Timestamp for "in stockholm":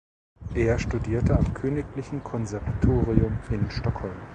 3.51-4.17